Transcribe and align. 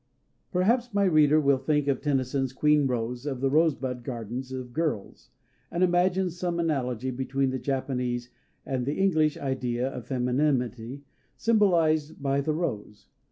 Perhaps 0.51 0.95
my 0.95 1.03
reader 1.03 1.39
will 1.39 1.59
think 1.59 1.87
of 1.87 2.01
Tennyson's 2.01 2.53
"queen 2.53 2.87
rose 2.87 3.27
of 3.27 3.39
the 3.39 3.51
rosebud 3.51 4.03
garden 4.03 4.41
of 4.51 4.73
girls," 4.73 5.29
and 5.69 5.83
imagine 5.83 6.31
some 6.31 6.59
analogy 6.59 7.11
between 7.11 7.51
the 7.51 7.59
Japanese 7.59 8.31
and 8.65 8.87
the 8.87 8.95
English 8.95 9.37
idea 9.37 9.87
of 9.89 10.07
femininity 10.07 11.03
symbolized 11.37 12.19
by 12.19 12.41
the 12.41 12.51
rose. 12.55 13.09